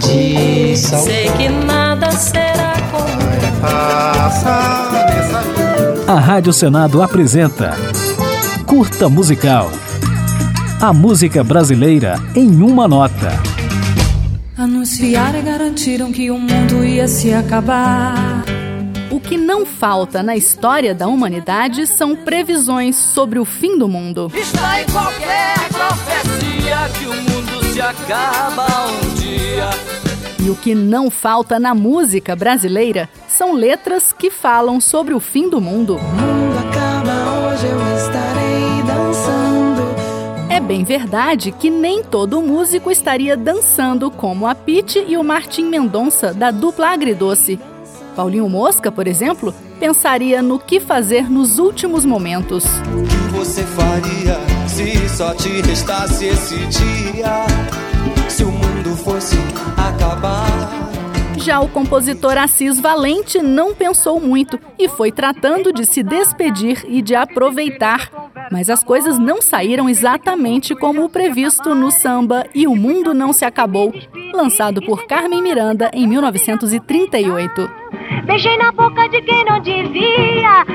de 0.00 0.76
saudade. 0.76 1.12
Sei 1.12 1.30
que 1.32 1.48
nada 1.48 2.10
será 2.12 2.74
como 2.90 3.16
A 6.08 6.20
Rádio 6.20 6.52
Senado 6.52 7.02
apresenta 7.02 7.76
Curta 8.64 9.08
Musical. 9.08 9.70
A 10.80 10.92
música 10.92 11.42
brasileira 11.42 12.14
em 12.34 12.62
uma 12.62 12.86
nota. 12.86 13.32
Anunciaram 14.56 15.38
e 15.38 15.42
garantiram 15.42 16.12
que 16.12 16.30
o 16.30 16.38
mundo 16.38 16.84
ia 16.84 17.08
se 17.08 17.32
acabar. 17.32 18.44
O 19.10 19.20
que 19.20 19.36
não 19.36 19.66
falta 19.66 20.22
na 20.22 20.36
história 20.36 20.94
da 20.94 21.08
humanidade 21.08 21.86
são 21.86 22.14
previsões 22.14 22.96
sobre 22.96 23.38
o 23.38 23.44
fim 23.44 23.78
do 23.78 23.88
mundo. 23.88 24.30
Está 24.34 24.82
em 24.82 24.86
qualquer 24.86 25.56
profecia 25.70 26.88
que 26.98 27.06
o 27.06 27.15
acaba 27.86 28.66
um 28.88 29.14
dia. 29.14 29.70
E 30.44 30.50
o 30.50 30.56
que 30.56 30.74
não 30.74 31.10
falta 31.10 31.58
na 31.58 31.74
música 31.74 32.34
brasileira 32.34 33.08
são 33.28 33.52
letras 33.52 34.12
que 34.12 34.30
falam 34.30 34.80
sobre 34.80 35.14
o 35.14 35.20
fim 35.20 35.48
do 35.48 35.60
mundo. 35.60 35.96
O 35.96 36.02
mundo 36.02 36.58
acaba 36.58 37.48
hoje, 37.48 37.66
eu 37.66 37.96
estarei 37.96 38.82
dançando. 38.86 39.96
É 40.50 40.60
bem 40.60 40.84
verdade 40.84 41.52
que 41.52 41.70
nem 41.70 42.02
todo 42.02 42.42
músico 42.42 42.90
estaria 42.90 43.36
dançando 43.36 44.10
como 44.10 44.46
a 44.46 44.54
Pete 44.54 45.04
e 45.06 45.16
o 45.16 45.22
Martim 45.22 45.64
Mendonça 45.64 46.32
da 46.32 46.50
dupla 46.50 46.88
Agridoce. 46.88 47.60
Paulinho 48.16 48.48
Mosca, 48.48 48.90
por 48.90 49.06
exemplo, 49.06 49.54
pensaria 49.78 50.40
no 50.40 50.58
que 50.58 50.80
fazer 50.80 51.30
nos 51.30 51.58
últimos 51.58 52.04
momentos. 52.04 52.64
O 52.64 53.02
que 53.02 53.36
você 53.36 53.62
faria 53.62 54.55
se 54.76 55.08
só 55.08 55.32
te 55.34 55.62
restasse 55.62 56.26
esse 56.26 56.54
dia? 56.66 57.46
Se 58.28 58.44
o 58.44 58.52
mundo 58.52 58.94
fosse 58.94 59.36
acabar. 59.74 60.44
Já 61.38 61.60
o 61.60 61.68
compositor 61.68 62.36
Assis 62.36 62.78
Valente 62.78 63.38
não 63.38 63.74
pensou 63.74 64.20
muito 64.20 64.60
e 64.78 64.86
foi 64.86 65.10
tratando 65.10 65.72
de 65.72 65.86
se 65.86 66.02
despedir 66.02 66.84
e 66.88 67.00
de 67.00 67.14
aproveitar. 67.14 68.10
Mas 68.52 68.68
as 68.68 68.84
coisas 68.84 69.18
não 69.18 69.40
saíram 69.40 69.88
exatamente 69.88 70.74
como 70.74 71.04
o 71.04 71.08
previsto 71.08 71.74
no 71.74 71.90
samba 71.90 72.44
E 72.54 72.66
o 72.66 72.76
Mundo 72.76 73.14
Não 73.14 73.32
Se 73.32 73.46
Acabou, 73.46 73.94
lançado 74.34 74.82
por 74.82 75.06
Carmen 75.06 75.40
Miranda 75.40 75.90
em 75.94 76.06
1938. 76.06 77.70
Beijei 78.26 78.56
na 78.58 78.72
boca 78.72 79.08
de 79.08 79.22
quem 79.22 79.44
não 79.44 79.58
devia, 79.60 80.65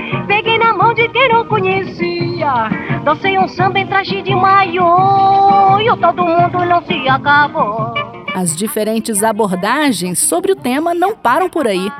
de 1.02 1.10
quem 1.10 1.30
não 1.30 1.46
conhecia. 1.46 2.70
Dancei 3.04 3.38
um 3.40 3.48
samba 3.48 3.80
em 3.80 3.88
traje 3.88 4.22
de 4.22 4.36
maiô 4.36 5.80
e 5.80 5.90
o 5.90 5.98
todo 5.98 6.24
mundo 6.24 6.64
não 6.66 6.86
se 6.86 7.10
acabou. 7.10 7.94
As 8.36 8.56
diferentes 8.56 9.24
abordagens 9.24 10.20
sobre 10.20 10.52
o 10.52 10.56
tema 10.56 10.94
não 10.94 11.16
param 11.16 11.50
por 11.50 11.68
aí. 11.68 11.92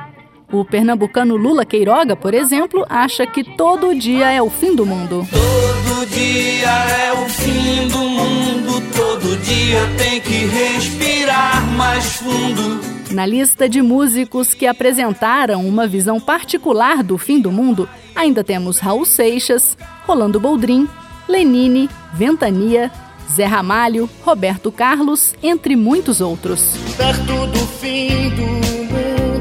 O 0.52 0.64
pernambucano 0.64 1.36
Lula 1.36 1.64
Queiroga, 1.64 2.14
por 2.14 2.34
exemplo, 2.34 2.84
acha 2.88 3.26
que 3.26 3.42
todo 3.42 3.94
dia 3.94 4.30
é 4.30 4.40
o 4.40 4.50
fim 4.50 4.76
do 4.76 4.86
mundo. 4.86 5.26
Todo 5.30 6.06
dia 6.06 6.68
é 6.68 7.12
o 7.12 7.28
fim 7.28 7.88
do 7.88 7.98
mundo. 7.98 8.82
Todo 8.94 9.36
dia 9.38 9.80
tem 9.96 10.20
que 10.20 10.46
respirar 10.46 11.61
mais 11.72 12.16
fundo. 12.16 12.80
Na 13.10 13.26
lista 13.26 13.68
de 13.68 13.82
músicos 13.82 14.54
que 14.54 14.66
apresentaram 14.66 15.66
uma 15.66 15.86
visão 15.86 16.18
particular 16.20 17.02
do 17.02 17.18
fim 17.18 17.40
do 17.40 17.52
mundo, 17.52 17.88
ainda 18.14 18.42
temos 18.42 18.78
Raul 18.78 19.04
Seixas, 19.04 19.76
Rolando 20.06 20.40
Boldrin, 20.40 20.88
Lenine, 21.28 21.90
Ventania, 22.14 22.90
Zé 23.30 23.44
Ramalho, 23.44 24.08
Roberto 24.22 24.70
Carlos, 24.72 25.34
entre 25.42 25.76
muitos 25.76 26.20
outros. 26.20 26.74
Perto 26.96 27.46
do 27.46 27.66
fim 27.66 28.30
do 28.30 28.42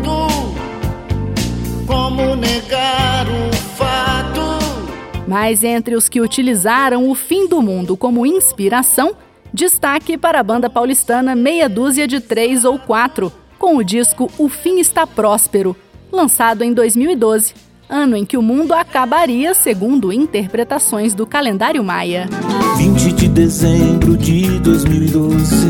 mundo, 0.02 0.28
como 1.88 2.36
negar 2.36 3.26
o 3.28 3.56
fato? 3.78 4.42
Mas 5.28 5.64
entre 5.64 5.96
os 5.96 6.10
que 6.10 6.20
utilizaram 6.20 7.10
o 7.10 7.16
fim 7.16 7.48
do 7.48 7.62
mundo 7.62 7.96
como 7.96 8.26
inspiração, 8.26 9.16
destaque 9.54 10.18
para 10.18 10.40
a 10.40 10.44
banda 10.44 10.70
paulistana 10.70 11.36
Meia 11.36 11.68
Dúzia 11.68 12.08
de 12.08 12.20
Três 12.20 12.66
ou 12.66 12.80
Quatro, 12.80 13.32
com 13.60 13.78
o 13.78 13.84
disco 13.84 14.32
O 14.38 14.50
Fim 14.50 14.80
Está 14.80 15.06
Próspero, 15.06 15.76
lançado 16.12 16.64
em 16.64 16.74
2012, 16.74 17.54
ano 17.90 18.16
em 18.16 18.26
que 18.26 18.38
o 18.38 18.42
mundo 18.42 18.74
acabaria 18.74 19.54
segundo 19.54 20.14
interpretações 20.14 21.14
do 21.14 21.28
calendário 21.28 21.84
maia. 21.84 22.28
20 22.78 23.12
de 23.14 23.28
dezembro 23.28 24.18
de 24.18 24.60
2012, 24.60 25.70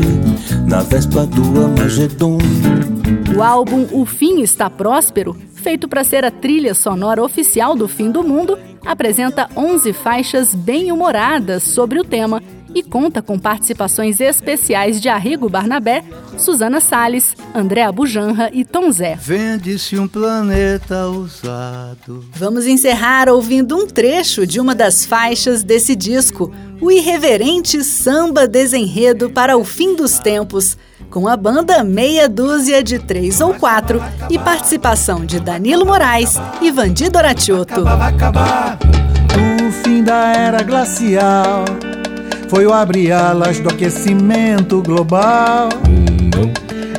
na 0.66 0.82
véspera 0.82 1.26
do 1.26 1.64
Amagedon. 1.64 2.38
O 3.36 3.42
álbum 3.42 3.86
O 3.90 4.06
Fim 4.06 4.40
Está 4.40 4.70
Próspero, 4.70 5.36
feito 5.54 5.88
para 5.88 6.04
ser 6.04 6.24
a 6.24 6.30
trilha 6.30 6.74
sonora 6.74 7.22
oficial 7.22 7.74
do 7.74 7.88
fim 7.88 8.10
do 8.10 8.22
mundo, 8.22 8.58
apresenta 8.84 9.48
11 9.56 9.92
faixas 9.92 10.54
bem-humoradas 10.54 11.62
sobre 11.62 12.00
o 12.00 12.04
tema 12.04 12.42
e 12.74 12.82
conta 12.82 13.22
com 13.22 13.38
participações 13.38 14.20
especiais 14.20 15.00
de 15.00 15.08
Arrigo 15.08 15.48
Barnabé, 15.48 16.04
Suzana 16.36 16.80
Salles, 16.80 17.36
André 17.54 17.82
Abujanra 17.82 18.50
e 18.52 18.64
Tom 18.64 18.90
Zé. 18.90 19.16
Vende-se 19.20 19.98
um 19.98 20.08
planeta 20.08 21.06
usado. 21.08 22.24
Vamos 22.32 22.66
encerrar 22.66 23.28
ouvindo 23.28 23.76
um 23.76 23.86
trecho 23.86 24.46
de 24.46 24.60
uma 24.60 24.74
das 24.74 25.04
faixas 25.04 25.62
desse 25.62 25.94
disco, 25.94 26.52
o 26.80 26.90
irreverente 26.90 27.84
samba 27.84 28.46
desenredo 28.46 29.30
para 29.30 29.56
o 29.56 29.64
fim 29.64 29.94
dos 29.94 30.18
tempos, 30.18 30.76
com 31.10 31.28
a 31.28 31.36
banda 31.36 31.84
Meia 31.84 32.28
Dúzia 32.28 32.82
de 32.82 32.98
Três 32.98 33.40
ou 33.40 33.54
Quatro 33.54 34.02
e 34.30 34.38
participação 34.38 35.26
de 35.26 35.38
Danilo 35.38 35.84
Moraes 35.84 36.36
e 36.60 36.70
Vandi 36.70 37.08
Doratiotto. 37.10 37.84
O 39.68 39.72
fim 39.84 40.02
da 40.02 40.32
era 40.32 40.62
glacial 40.62 41.64
foi 42.52 42.66
o 42.66 42.72
abrir 42.74 43.10
alas 43.10 43.58
do 43.60 43.70
aquecimento 43.70 44.82
global. 44.82 45.70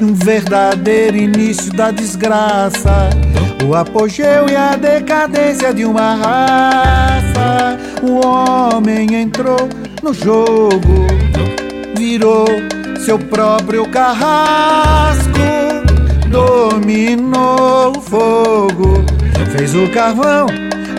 Um 0.01 0.11
verdadeiro 0.11 1.15
início 1.15 1.71
da 1.71 1.91
desgraça, 1.91 3.11
o 3.63 3.75
apogeu 3.75 4.49
e 4.49 4.55
a 4.55 4.75
decadência 4.75 5.71
de 5.71 5.85
uma 5.85 6.15
raça. 6.15 7.77
O 8.01 8.25
homem 8.25 9.13
entrou 9.13 9.69
no 10.01 10.11
jogo, 10.11 11.05
virou 11.95 12.47
seu 13.05 13.19
próprio 13.19 13.87
carrasco, 13.89 15.29
dominou 16.29 17.95
o 17.95 18.01
fogo, 18.01 19.05
fez 19.55 19.75
o 19.75 19.87
carvão, 19.91 20.47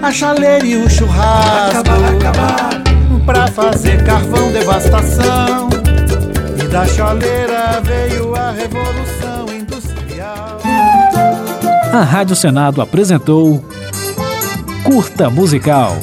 a 0.00 0.12
chaleira 0.12 0.64
e 0.64 0.76
o 0.76 0.88
churrasco. 0.88 1.80
Acabar, 1.80 2.14
acabar 2.14 2.84
pra 3.24 3.46
fazer 3.48 4.04
carvão 4.04 4.43
devastação. 4.74 5.68
E 6.62 6.68
da 6.68 6.84
chaleira 6.86 7.80
veio 7.82 8.34
a 8.34 8.50
revolução 8.50 9.54
industrial. 9.54 10.58
A 11.92 12.02
Rádio 12.02 12.34
Senado 12.34 12.82
apresentou 12.82 13.64
Curta 14.82 15.30
Musical. 15.30 15.96